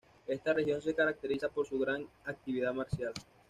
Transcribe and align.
Esta 0.25 0.51
región 0.53 0.81
se 0.81 0.95
caracteriza 0.95 1.47
por 1.49 1.67
su 1.67 1.77
gran 1.77 2.07
actividad 2.25 2.73
marcial. 2.73 3.13